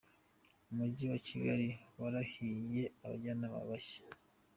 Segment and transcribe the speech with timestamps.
[0.71, 1.69] Umujyi wa Kigali
[1.99, 4.03] warahije Abajyanama bashya